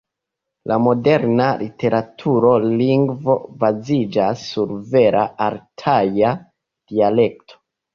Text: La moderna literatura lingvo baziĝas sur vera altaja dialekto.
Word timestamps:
La 0.69 0.77
moderna 0.85 1.49
literatura 1.59 2.55
lingvo 2.81 3.37
baziĝas 3.63 4.49
sur 4.49 4.77
vera 4.99 5.31
altaja 5.51 6.39
dialekto. 6.53 7.67